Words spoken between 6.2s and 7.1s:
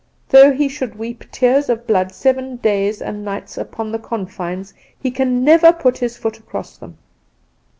across them.